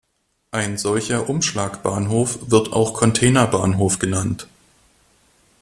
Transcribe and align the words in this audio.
Ein 0.49 0.79
solcher 0.79 1.29
Umschlagbahnhof 1.29 2.49
wird 2.49 2.73
auch 2.73 2.95
Containerbahnhof 2.95 3.99
genannt. 3.99 4.47